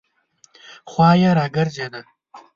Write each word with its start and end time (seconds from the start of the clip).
خوا 0.89 1.09
یې 1.21 1.29
راګرځېده. 1.37 2.01